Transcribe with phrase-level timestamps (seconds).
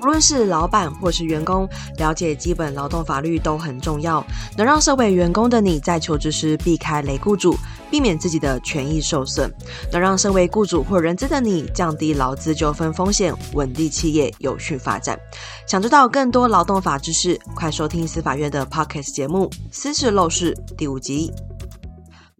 [0.00, 4.24] 无论是老板或是员工，了解基本劳动法律都很重要，
[4.56, 7.56] 能让身为员工的你在求职时避开雷雇主，
[7.90, 9.50] 避免自己的权益受损；
[9.92, 15.18] 能让身为雇主或人资的你降低劳资纠纷风险，稳定企业有序发展。
[15.66, 21.32] 想知道更多劳动法知识，快收听司法院的 Podcast 节目《私事陋事》第五集。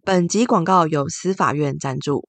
[0.05, 2.27] 本集广告由司法院赞助。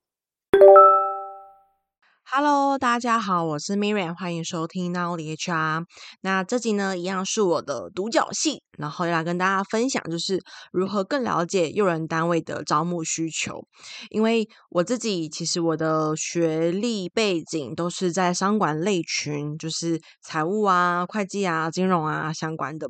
[2.32, 5.84] Hello，大家好，我是 Miriam，欢迎收听 Now HR。
[6.20, 10.40] 那这集呢，一样是我的独角戏，然后要来跟大家分享，就是
[10.70, 13.64] 如何更了解用人单位的招募需求。
[14.10, 22.88] 因为我自己其实我的学历背景都是在商管类群，就是财务啊、会计啊、金融啊相关的。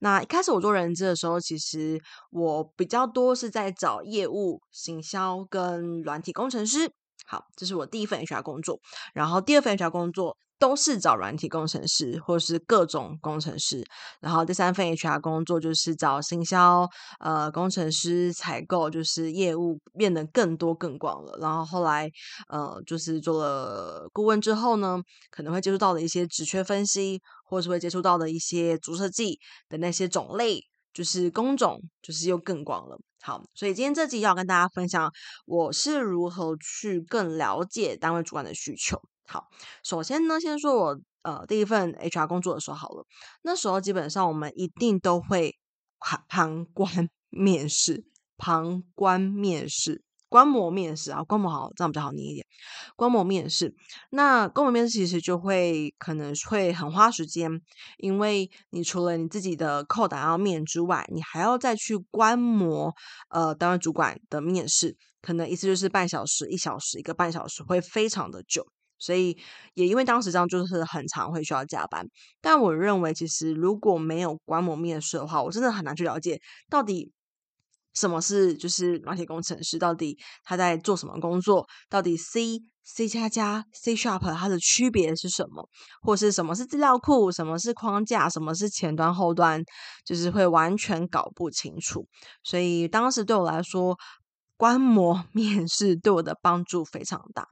[0.00, 1.98] 那一开始我做人资的时候，其实
[2.30, 6.92] 我比较多是在找业务、行销跟软体工程师。
[7.26, 8.78] 好，这是我第一份 HR 工作，
[9.14, 13.84] 然后第二份 HR 工作都是找软体工程师或是各种工程师，
[14.20, 16.88] 然后第三份 HR 工作就是找行销、
[17.20, 21.36] 呃工程师、采购，就是业务变得更多更广了。
[21.40, 22.08] 然后后来
[22.48, 30.60] 呃就是做了顾问之后呢，可能会接触到的一些职缺分析，或是会接触到的一些主设计的那些种类，
[30.92, 32.96] 就是工种，就是又更广了。
[33.24, 35.12] 好，所以今天这集要跟大家分享
[35.46, 39.00] 我是如何去更了解单位主管的需求。
[39.28, 39.46] 好，
[39.84, 43.06] 首先呢，先说我呃第一份 HR 工作的时候好了，
[43.42, 45.56] 那时候基本上我们一定都会
[46.00, 48.04] 旁 旁观面试，
[48.36, 50.02] 旁观面试。
[50.32, 52.46] 观摩面试啊，观摩好，这样比较好念一点。
[52.96, 53.74] 观摩面试，
[54.08, 57.60] 那观摩面试其实就会可能会很花时间，
[57.98, 62.94] 因为你除了你自己的扣打要面之外，你还要再去观摩
[63.28, 68.66] 呃单位主管的面试，可能一次就是半小时、一小时、一个半小时，会非常的久。
[68.98, 69.36] 所以
[69.74, 72.06] 也因为当时这样，就是很常会需要加班。
[72.40, 77.12] 但我认为，其实如果没有观摩面试的话，我真的很难去了解到底。
[77.94, 79.78] 什么是就是软体工程师？
[79.78, 81.66] 到底他在做什么工作？
[81.88, 85.68] 到底 C、C 加加、C Sharp 它的区别是什么？
[86.02, 87.30] 或是什么是资料库？
[87.30, 88.28] 什么是框架？
[88.28, 89.62] 什么是前端后端？
[90.04, 92.06] 就是会完全搞不清楚。
[92.42, 93.96] 所以当时对我来说，
[94.62, 97.48] 观摩 面试对我的帮助非常大。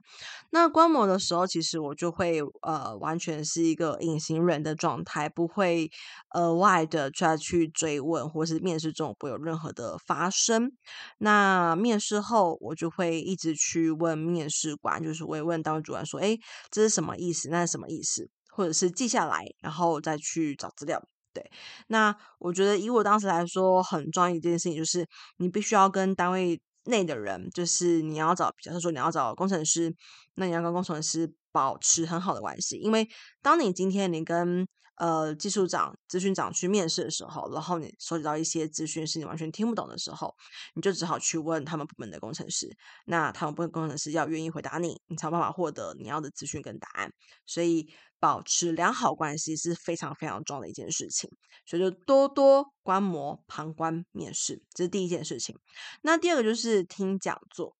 [0.49, 5.91] 那观摩的时候，其实我就会呃，完全是一个隐形人的状态，不会
[6.33, 10.71] 额外的再去追问，或是面试中不会有任何的发生。
[11.17, 16.39] 那面试后，我就会一直去问面试官，就是我也问单位主管说：“诶，
[16.69, 17.49] 这是什么意思？
[17.49, 21.03] 那是什么意思？”或者是记下来，然后再去找资料。
[21.33, 21.51] 对，
[21.87, 25.05] 那我觉得以我当时来说，很重要一件事情就是，
[25.39, 26.61] 你必须要跟单位。
[26.85, 29.95] 内的人就是你要找，假设说你要找工程师，
[30.35, 33.07] 那你要跟工程师保持很好的关系，因为
[33.41, 40.35] 当你今天你跟呃技术长、咨询长去面试的时候，然后你收集到一些资讯是你完全听不懂的时候，
[40.75, 42.69] 你就只好去问他们部门的工程师，
[43.05, 47.11] 那他们部门工程师要愿意回答你，你才有办法获得你要的资讯跟答案，
[47.45, 47.93] 所以。
[48.21, 51.27] 保持良好关系是非常非常重要的一件事情，
[51.65, 55.57] 所以就多多观摩、旁观、面试，这是第一件事情。
[56.03, 57.75] 那第二个就是听讲座，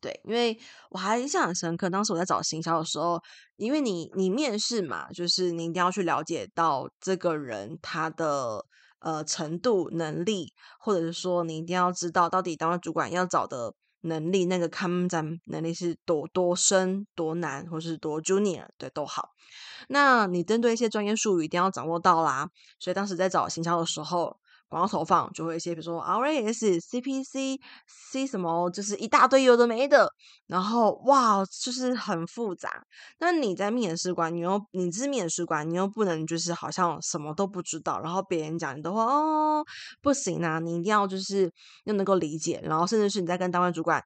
[0.00, 0.56] 对，因为
[0.90, 3.20] 我还印象很深刻，当时我在找行销的时候，
[3.56, 8.64] 因为你你面试嘛，就是你一定要去了解到这个人他的
[9.00, 13.74] 呃程度、能力，或者是说你一定要知道到底当主管要找的。
[14.02, 19.30] 能力那个抗战能力是多多深多难，或是多 junior，对，都好。
[19.88, 22.50] 那你针对一些专业术语一定要掌握到啦。
[22.78, 24.39] 所以当时在找行销的时候。
[24.70, 27.58] 广告投放就会一些，比如说 RAS、CPC、
[28.12, 30.08] C 什么，就是一大堆有的没的，
[30.46, 32.84] 然后哇，就是很复杂。
[33.18, 39.64] 那你在面试官，你又你是面试官，你又不能就是好像什么都不知道，然后别人讲你的话哦，
[40.00, 41.52] 不行啊，你一定要就是
[41.84, 44.00] 又能够理解，然后甚至是你在跟单位主管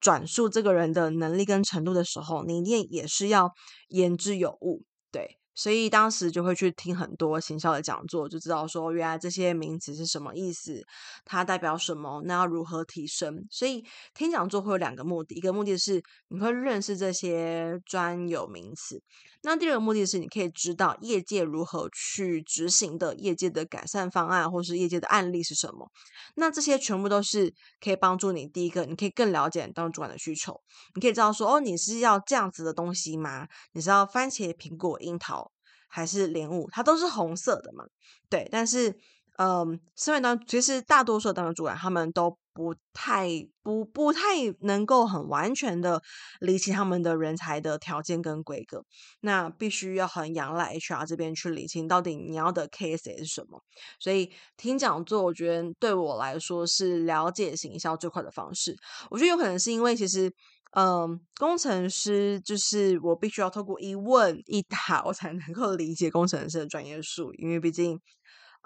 [0.00, 3.50] 转述这个人的能力跟程度的时候，你一定也是要
[3.88, 5.39] 言之有物，对。
[5.60, 10.82] 所以当时就会去听很多行销的讲座，就知道说原来这些名词是什么意思，
[11.26, 13.46] 它代表什么，那要如何提升。
[13.50, 13.84] 所以
[14.14, 19.02] 听讲座会有两个目的，一个目的是你会认识这些专有名词。
[19.42, 25.90] 那第二个目的是，你可以知道业界如何去执行的，业界的改善方案，或是业界的案例是什么。
[26.34, 28.46] 那这些全部都是可以帮助你。
[28.46, 30.60] 第一个，你可以更了解当主管的需求。
[30.94, 33.48] 你可以知道说，哦，你是要这样子的东西吗？
[33.72, 35.50] 你是要番茄、苹果、樱桃，
[35.88, 36.68] 还是莲雾？
[36.70, 37.84] 它都是红色的嘛？
[38.28, 38.46] 对。
[38.52, 38.94] 但是，
[39.38, 43.26] 嗯，身为当其实大多数的当主管，他们都不太
[43.62, 44.20] 不不太
[44.60, 46.02] 能够很完全的
[46.40, 48.84] 理清他们的人才的条件跟规格，
[49.20, 53.62] 那必须要很仰赖 HR 这边去理清到底你要的 case 是什么。
[53.98, 58.76] 所以听讲座，我觉得对我来说是了解行销最快的方式。
[59.10, 60.30] 我觉得有可能是因为其实。
[60.72, 67.42] 嗯，工程师就是我必须要透过一问一答，我才能够理解工程师的专业术语。
[67.42, 68.00] 因为毕竟，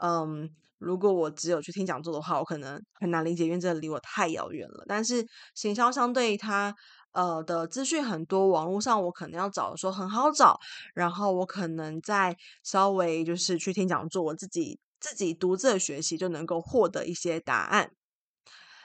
[0.02, 4.84] 嗯，如果我只有去听讲座的话，我可能很难理解，因为这离我太遥远了。
[4.86, 6.74] 但是行销相对它
[7.12, 10.58] 呃的资讯很多，网络上我可能要找的时候很好找，
[10.94, 17.90] 然后我可能再稍微就是去听讲座，我自己自己独自的学习就能够获得一些答案。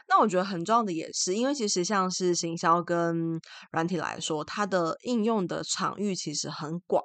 [0.08, 3.40] 那我觉得很重要的也是，因为其实像是行销跟
[3.72, 7.04] 软体来说，它的应用的场域其实很广。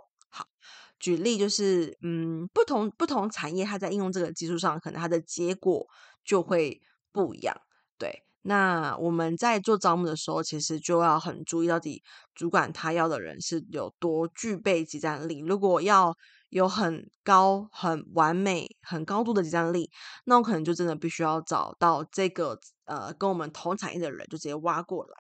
[0.99, 5.87] 举例就是，嗯，不同不同产业，它在应用这个技术上，可能它的结果
[6.25, 6.81] 就会
[7.13, 7.55] 不一样。
[7.99, 12.03] 对，那我们在做招募的时候，其实就要很注意，到底
[12.35, 15.41] 主管他要的人是有多具备即战力。
[15.41, 16.17] 如果要
[16.51, 19.91] 有很高、很完美、很高度的即战力，
[20.25, 25.13] 那我可能就真的必须要找到这个呃跟我们同产业的人，就直接挖过来。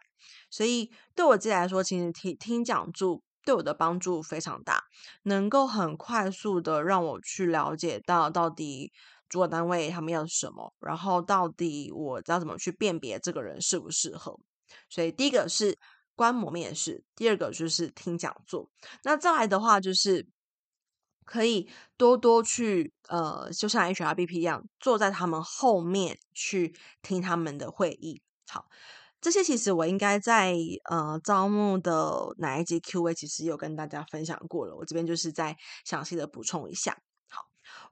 [0.50, 4.84] 所以对我自己来说，其实听听讲座对我的帮助非常大，
[5.22, 8.92] 能够很快速的让我去了解到到底
[9.28, 14.38] 主管单位他们要什么，然后到底我要怎么去辨别这个人适不适合。
[14.88, 15.78] 所以第一个是
[16.14, 18.70] 观摩面试，第二个就是听讲座。
[19.02, 20.26] 那再来的话就是。
[21.26, 28.20] 可以多多去，呃，就像 HRBP 一样，坐在他们后面去听他们的会议。
[28.46, 28.66] 好，
[29.24, 30.54] 这些其实我应该在
[30.90, 35.56] 呃招募的哪一集 Q&A 其实有跟大家分享过了，我这边就是再
[35.86, 36.92] 详细的补充一下。
[37.30, 37.40] 好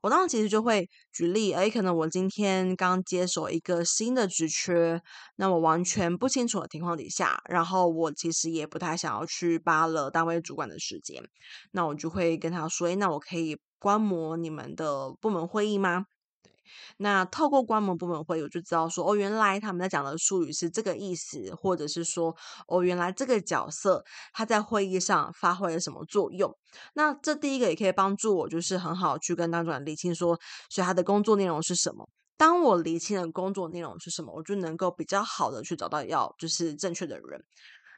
[0.02, 5.00] 我当时其实就会举例，诶，可能我今天刚接手一个新的职缺，
[5.36, 11.22] 那我完全不清楚的情况底下，然后我其实也不太想要去扒了单位主管的时间，
[11.70, 16.04] 那我就会跟他说，诶，那我可以观摩你们的部门会议吗？
[16.98, 22.34] 那透过观摩部门会议，我就知道说，哦，原来他们在讲的术语是这个意思，或者是说，
[22.66, 26.54] 哦，原来这个角色他在会议上发挥了什么作用。
[26.94, 30.38] 那这第一个也可以帮助我，就是很好去跟当主管理清说，
[30.70, 32.08] 所以他的工作内容是什么。
[32.36, 37.44] 当我理清了工作内容是什么，我就能够比较好的去找到要就是正确的人。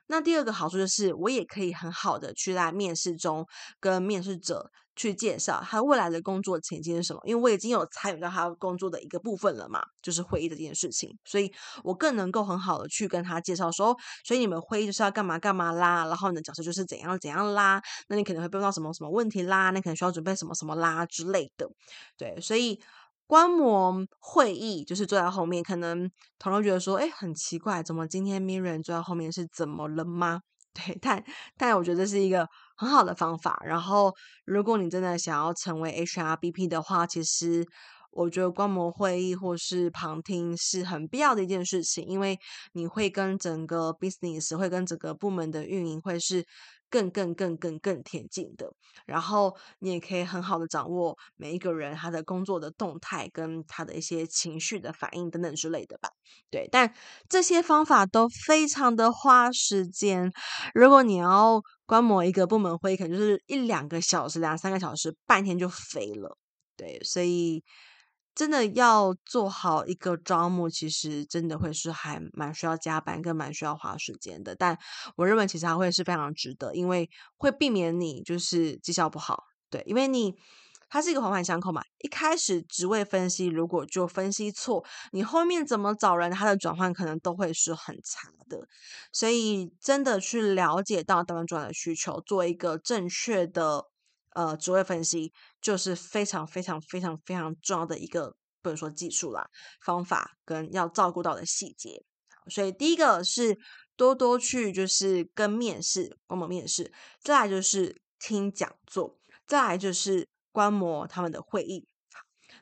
[0.07, 3.47] 那第二个好处就是，我也可以很好的去在面试中
[3.81, 11.53] 跟面试者去介绍他未来的工作前景是什么，因为我已经有参与到他工作的一个部分了嘛，就是会议的这件事情，所以
[11.83, 21.69] 我更能够很好的去跟他介绍说，所以你们会议就是要干嘛干嘛啦，然后你的角色就是怎样怎样啦，那你可能会碰到什么什么问题啦，那可能需要准备什么什么啦之类的，
[22.17, 22.81] 对，所以。
[23.27, 30.41] 观摩会议就是坐在后面，可能同事觉得说：“哎，很奇怪，怎么今天 Miriam 坐在后面是怎么了吗？”
[30.75, 31.23] 对，但
[31.57, 33.63] 但我觉得这是一个很好的方法。
[33.65, 34.13] 然后，
[34.45, 37.65] 如果你真的想要成为 HRBP 的话，其实
[38.11, 42.39] 我觉得观摩会议或是旁听是很必要的一件事情，因为
[42.73, 46.45] 你会跟整个 business 会跟整个部门的运营会是。
[46.95, 48.73] 更更更更更贴近的，
[49.05, 56.09] 然后你也可以很好的掌握每一个人他的工作的动态跟他的一些情绪的反应等等之类的吧。
[56.51, 56.95] 对，但
[57.29, 60.31] 这些方法都非常的花时间。
[60.73, 66.39] 如果你要观摩一个部门会议，可能就是一两个小时、两三个小时，半天就飞了。
[66.77, 67.65] 对，所以。
[68.35, 74.57] 真的要做好一个招募，其实真的会是还蛮需要加班，跟蛮需要花时间的。
[74.57, 74.77] 但
[75.17, 79.45] 我认为其实它会是非常值得，因为会避免你就是绩效不好。
[79.71, 80.35] 对，因为你
[80.89, 81.83] 它是一个环环相扣嘛。
[81.99, 88.67] 一开始职位分析如果就分析错，你后面怎么找人，它的转换可能都会是很差的。
[89.13, 93.87] 所以真的去了解到单位主管的需求，做一个正确的。
[94.35, 99.49] 呃，职位分析就是非常非常非常非常重要的一个，不能说技术啦，
[99.81, 102.05] 方法跟要照顾到的细节。
[102.51, 103.57] 所以第一个是
[103.97, 106.91] 多多去就是跟面试，观摩面试；
[107.23, 111.87] 再来就是听讲座；再来就是观摩他们的会议。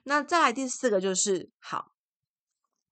[0.04, 1.92] 那再来第四个就是好，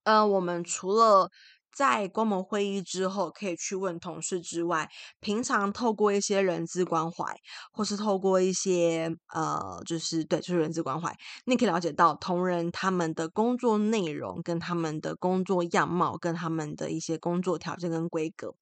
[0.03, 1.29] 呃，我们除了
[1.73, 7.35] 在观摩会议之后，可以去问同事之外，平常透过一些人资关怀，
[7.71, 18.53] 或是透过一些呃，就是对，就是人资关怀，你可以了解到同仁他们的工作内容、跟他们的工作样貌、跟他们的一些工作条件跟规格。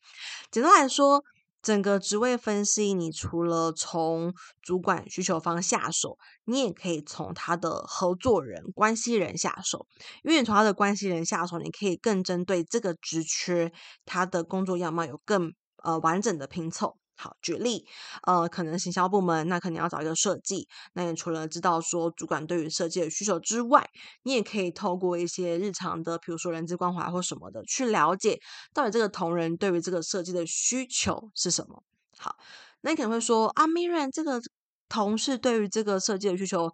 [0.52, 1.24] 简单来说，
[1.62, 9.86] 整个职位分析，你除了从主管需求方下手，你也可以从他的合作人、关系人下手。
[10.24, 13.72] 因为你从他的关系人下手，你可以更针对这个职缺，
[14.06, 15.52] 他的工作样貌有更
[15.84, 16.99] 呃完整的拼凑。
[17.22, 17.86] 好，举例，
[18.26, 20.70] 呃，可能行销部门，那可能要找一个设计。
[20.94, 23.86] 那你除了知道说主管对于设计的需求之外，
[24.24, 28.40] 你也可以透过一些日常的，比如说人资关怀或什么的，去了解
[28.74, 31.84] 到底这个同仁对于这个设计的需求是什么。
[32.18, 32.38] 好，
[32.80, 34.40] 那你可能会说啊，Miriam，这个
[34.88, 36.72] 同事对于这个设计的需求，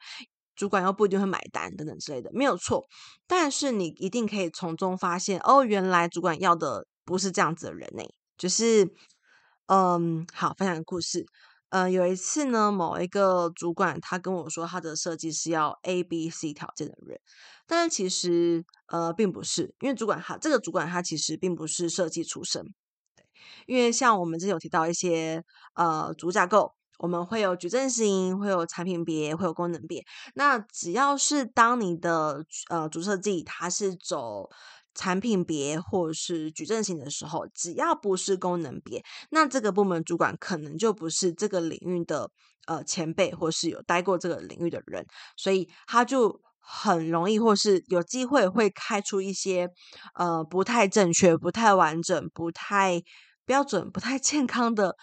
[0.55, 2.85] 主管又不一定会买单等等之类的，没有错。
[3.25, 8.03] 但是你一定可以从中发现，哦，原来主管要的不是这样子的人呢，
[8.37, 8.93] 就是。
[9.67, 11.25] 嗯，好，分享个故事。
[11.69, 17.19] 呃，有一次呢，某一个主管他跟我说，他的设计是要 A、B、C 条件的人，
[17.65, 22.61] 但是其实呃并不是，因为主管他这个主管他其实并不是设计出身。
[23.15, 23.25] 对，
[23.65, 25.43] 因为像我们之前有提到一些
[25.73, 30.05] 呃主架构，我们会有矩阵型，会有产品别，会有功能别。
[30.35, 34.49] 那只要是当你的呃主设计它是走。
[34.95, 42.31] 产品别或是矩阵型的时候，只要不是功能别，那这个部门主管可能就不是这个领域的
[42.65, 45.05] 呃前辈，或是有待过这个领域的人，
[45.37, 49.69] 所以他就很容易或是有机会会开出一些
[50.15, 53.03] 呃不太正确、不太完整、不太
[53.45, 54.95] 标准、不太健康的。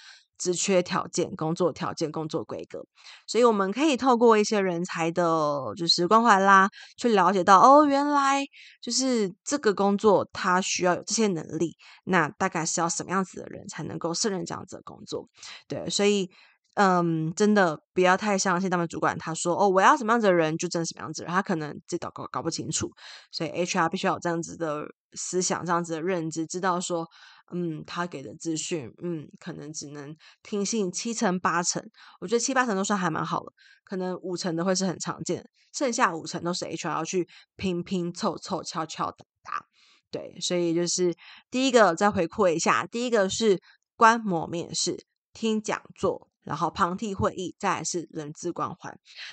[0.43, 2.85] 职缺条件、工作条件、工作规格，
[3.29, 8.45] 所以我们可以透过一些人才的，就是关怀啦，去了解到哦，原来
[8.81, 15.29] 就是这个工作它需要有这些能力，那大概是要什么样子的人才能够胜任这样子的工作？
[15.69, 16.29] 对，所以
[16.75, 22.91] 嗯，真的不要太相信他们主管他说哦，我要什么样子的人就挣什么样子，他可能这搞搞搞不清楚，
[23.31, 27.07] 所以 HR 必须要有这样子的思想、这样子的认知，知道说。
[27.54, 31.82] 嗯，他给的资讯，嗯，可能只能听信七成八成，
[32.21, 33.52] 我觉得七八成都算还蛮好了，
[33.85, 39.66] 可能五成的会是很常见，剩下五成都是 HR 要去拼拼凑凑、敲敲打打。
[40.11, 41.14] 对，所以就是
[41.50, 43.61] 第一个再回顾一下，第一个是
[43.97, 48.90] 观摩面试、听讲座，然后旁听会议，再来是人资关怀，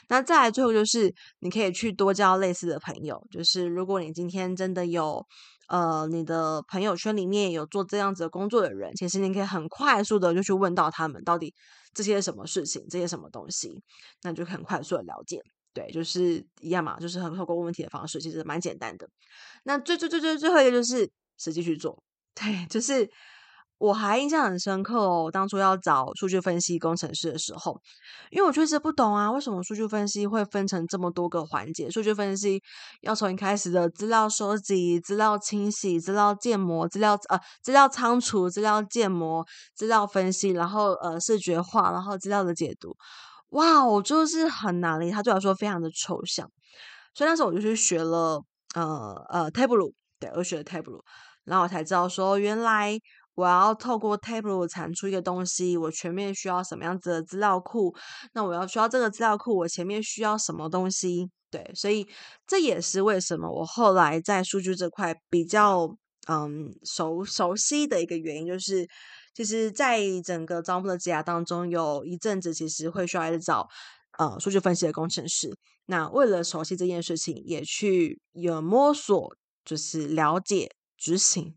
[0.10, 5.26] 那再来最后就是你可以去多交类似的朋友，就是如果你今天真的有。
[5.70, 11.54] 呃，你的朋友圈里面有做这样子的工作的人，其实你可以很快速的就去问到他们到底
[11.94, 13.82] 这些什么事情，这些什么东西，
[14.24, 15.42] 那就很快速的了解。
[15.74, 19.08] 对，就是一样嘛，就是很透过问问题的方式，其实蛮简单的。
[19.64, 22.04] 那最最最最最后一个就是实际去做，
[22.36, 23.10] 对，就是。
[23.80, 27.80] 我还印象很深刻哦，当初要找数据分析工程师的时候，
[28.30, 31.90] 因为我确实不懂啊，为什么数据分析会分成这么多个环节？
[31.90, 32.62] 数据分析
[33.02, 42.94] 要从一开始的资料收集、资料清洗、资料建模、资料呃资料仓储、资料建模、资料分析，然后呃视觉化，然后资料的解读，
[43.52, 46.46] 哇，我就是很难理，他对我来说非常的抽象，
[47.14, 48.44] 所以那时候我就去学了
[48.76, 51.00] 呃呃 Tableau，对，我学了 Table，
[51.46, 53.00] 然后我才知道说原来。
[53.40, 57.96] 我要透过 Table 产出一个东西，我前面需要什么样子的资料库？
[58.34, 61.30] 那我要需要这个资料库，我前面需要什么东西？
[61.50, 62.06] 对，所以
[62.46, 65.90] 这也是为什么我后来在数据这块比较
[66.28, 68.86] 嗯熟熟悉的一个原因，就是
[69.34, 73.68] 其实在整个招募的职涯当中，有一阵子其实会需要来找
[74.18, 75.58] 呃数据分析的工程师。
[75.86, 81.56] 那为了熟悉这件事情，也去有摸索，就是了解执行。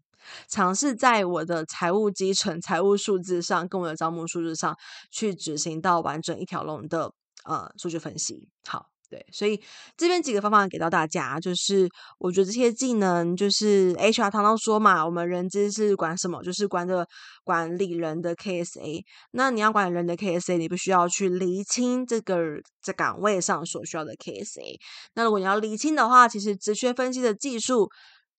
[0.49, 4.77] 尝试在我的财务基层、财务数字上，跟我的招募数字上
[5.11, 7.13] 去执行到完整一条龙的
[7.45, 8.49] 呃数据分析。
[8.67, 9.63] 好，对，所以
[9.97, 11.89] 这边几个方法给到大家，就是
[12.19, 16.43] 我觉得这些技能，就是 HR 常常说嘛，我们人资是管什么？
[16.43, 17.07] 就是管着
[17.45, 19.03] 管理人的 KSA。
[19.33, 22.39] 那你要管理人的 KSA，你必须要去厘清这个
[22.83, 24.79] 在岗位上所需要的 KSA。
[25.15, 27.91] 那如果你要厘清的话，其实职缺分析的技术。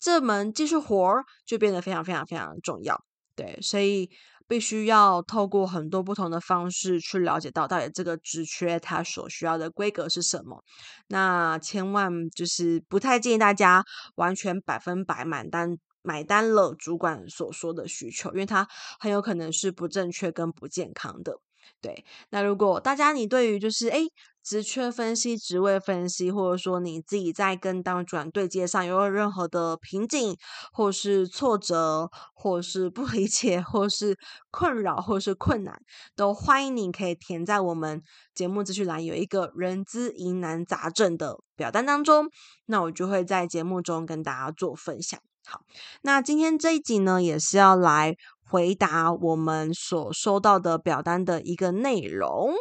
[0.03, 3.01] 这门技术活儿就变得非常非常非常重要，
[3.37, 4.09] 对，所以
[4.49, 10.61] 必须要透过很多不同的方式去了解到到底这个职缺它所需要的规格是什么。
[11.07, 13.81] 那千万就是不太建议大家
[14.15, 18.67] 完全百分百买单买单了主管所说的需求，因为它
[18.99, 21.39] 很有可能是不正确跟不健康的。
[21.79, 24.05] 对，那如果大家你对于就是诶
[24.43, 30.35] 职缺分析、职位分析，或者说你自己在跟当主管对接上有任何的瓶颈，
[30.73, 34.17] 或是挫折，或是不理解，或是
[34.51, 35.79] 困扰，或是困难，
[36.15, 38.01] 都欢迎你可以填在我们
[38.35, 42.29] 节目资讯栏有一个人资疑难杂症的表单当中，
[42.65, 45.17] 那我就会在节目中跟大家做分享。
[45.45, 45.61] 好，
[46.01, 52.53] 那今天这一集呢，也是要来回答我们所收到的表单的一个内容。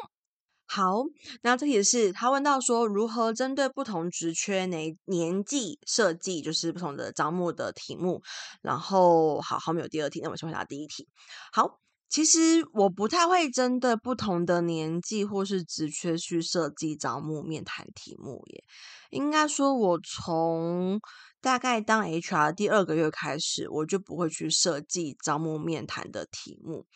[0.75, 1.05] 好，
[1.43, 8.23] 那这题是他问到说，如何针对不同职缺年年纪设计，就是不同的招募的题目。
[8.63, 11.07] 然后，好，后面有第二题，那我先回答第一题。
[11.53, 12.39] 好，其实
[12.73, 18.65] 我不太会针对不同的年纪或是职缺去设计招募面谈题目耶。
[19.11, 20.99] 应该说，我从
[21.43, 26.87] 大概当 HR 第二个月开始，我就不会去设计招募面谈的题目，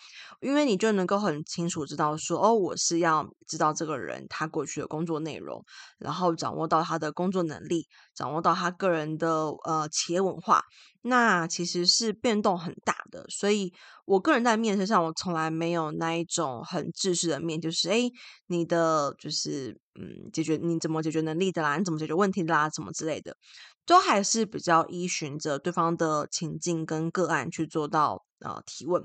[0.41, 5.65] 因为你就能够很清楚知道说，哦，我是要知道这个人他过去的工作内容，
[5.99, 10.63] 然后掌握到他的工作能力，掌握到他个人的呃企业文化，
[11.03, 13.27] 那其实是变动很大的。
[13.29, 13.73] 所以
[14.05, 18.13] 我个人在面试上，我从来没有那一种很制式的面，就是诶，
[18.47, 23.37] 你的就是嗯，解决你怎么解决能力的啦，你怎么解决问题的啦，什么之类的。
[23.85, 29.01] 都还是比较依循着对方的情境跟个案去做到呃提问。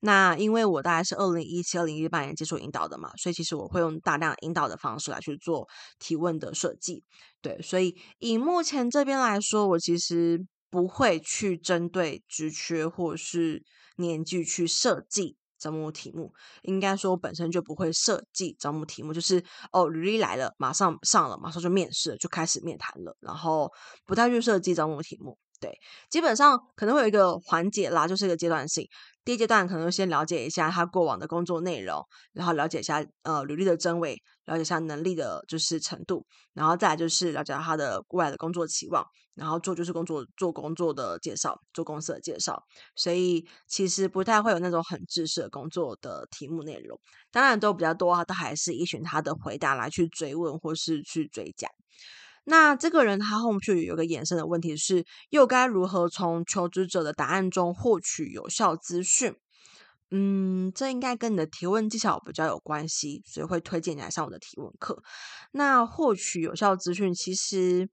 [0.00, 5.68] 那因为我大概是二零一七、二零一八年接触引导的嘛，所以其实我会用大量引导的方式来去做
[5.98, 7.04] 提问的设计。
[7.42, 13.62] 对，所以以目前这边来说，我其实不会去针对职缺或是
[13.96, 15.36] 年纪去设计。
[15.62, 23.70] 招募题目应该说，本身就不会设计招募题目，就是哦，履历来了，马上上了，马上就面试，就开始面谈了，然后
[24.04, 25.38] 不太去设计招募题目。
[25.60, 25.78] 对，
[26.10, 28.84] 基本上可能会有一个环节啦，就是一个阶段性。
[29.24, 42.62] 第一阶段可能先了解一下他过往的工作内容，然后了解一下呃履历的真伪，了解一下能力的就是程度，然后再来就是了解他的未来的工作期望，然后做就是工作做工作的介绍，做公司的介绍。
[42.96, 46.98] 所以其实不太会有那种很制式的工作的题目内容，
[47.30, 51.68] 当然都比较多，都还是依循他的回答来去追问或是去追加。
[52.44, 59.36] 那这个人他后续有个衍生的问题是，又该如何从求职者的答案中获取有效资讯？
[60.14, 65.02] 嗯，这应该跟你的提问技巧比较有关系，所以会推荐你来上我的提问课。
[65.52, 67.88] 那获取有效资讯，其实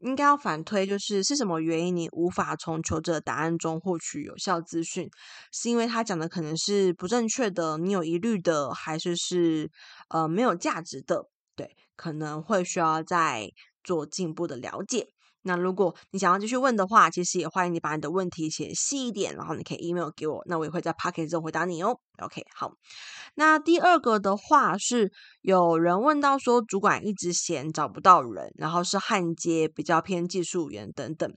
[0.00, 5.08] 应该要反推，就是是什么原因你无法从求职的答案中获取有效资讯？
[5.52, 9.70] 是因为他讲的可能是不正确的，你有疑虑的，还是是
[10.08, 11.28] 呃没有价值的？
[11.54, 13.50] 对，可能会需要在。
[13.82, 15.06] 做进一步的了解。
[15.42, 21.98] 那如果你想要继续问的话，其实也欢迎你把你的问题写细一点，然后你可以 email 给我，那我也会在 Podcast 中回答你哦。
[22.18, 22.72] OK，好。
[23.34, 31.32] 那第二个的话是有人问到说，主管一直嫌找不到人，然后是焊接比较偏技术员等等。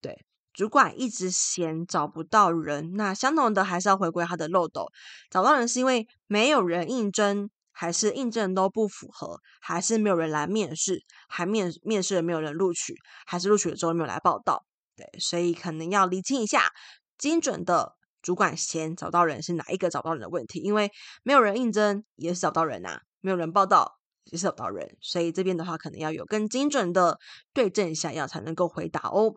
[0.00, 4.86] 对，主管一直嫌找不到人，那相同的还是要回归他的漏斗，
[5.30, 7.50] 找到人是因为没有人应征。
[7.80, 12.92] 还是应证都不符合，还是没有人来面试，还面面试了没有人录取，
[13.24, 14.64] 还是录取了之后没有来报到，
[14.96, 16.72] 对，所以可能要厘清一下，
[17.16, 20.90] 精准的主管先找到人是哪一个找到人的问题，因为
[21.22, 27.20] 没有人应征也是找到人啊，没有人报道也是找到人，所以这边的话可能要有更精准的
[27.52, 29.36] 对症下药才能够回答哦。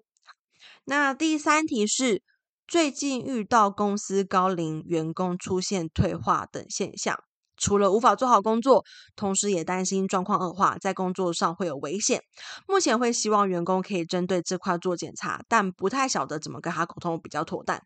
[0.86, 2.24] 那第三题是
[2.66, 7.24] 最近遇到公司高龄员工出现退化等现象。
[7.62, 8.84] 除了无法做好工作，
[9.16, 12.24] 同时也担心状况恶化，在工作上会有危险。
[12.68, 17.80] 目前会希望员工可以针对这块做检查，但不太晓得怎么跟他沟通比较妥当。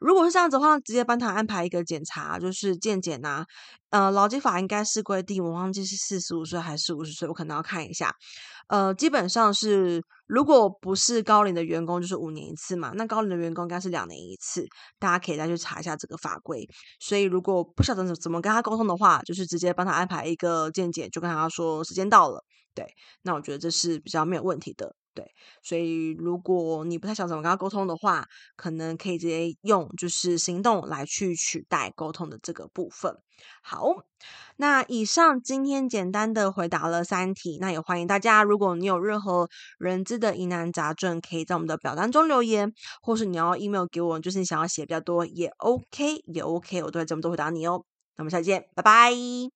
[0.00, 3.44] 如果是这样子的话，直接帮他安排一个检查，就是健检呐。
[3.90, 8.12] 呃，劳基法应该是规定，我忘记是四十五岁还是五十岁，我可能要看一下。
[8.68, 12.92] 呃，基本上是，如果不是高龄的员工，就是五年一次嘛。
[12.94, 14.66] 那高龄的员工应该是两年一次，
[14.98, 16.68] 大家可以再去查一下这个法规。
[16.98, 22.44] 所以，如果不晓得怎么跟他沟通的话，就是直接帮他安排一个健检，就跟他说时间到了。
[22.74, 22.84] 对，
[23.22, 24.94] 那我觉得这是比较没有问题的。
[25.16, 33.16] 对，所以如果你不太想怎么跟他沟通的话，可能可以直接用就是行动来去取代沟通的这个部分。
[33.62, 33.92] 好，
[34.56, 39.48] 那以上今天简单的回答了三题，那也欢迎大家，如果你有任何
[39.78, 47.84] 人资的疑难杂症，可以在我们的表单中留言，或是你要 email 给我，就是你想要写比较多也 OK，也 OK，我都会这么多回答你哦。
[48.16, 49.55] 那我们下期见，拜拜。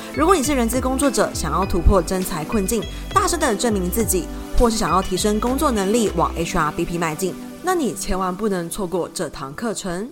[0.13, 4.25] 如果你是人资工作者，想要突破真才困境，大声的证明自己，
[4.59, 10.09] 或是想要提升工作能力，往 HRBP 迈进，那你千万不能错过这堂课程。